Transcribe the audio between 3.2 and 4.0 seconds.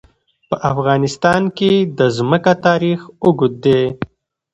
اوږد دی.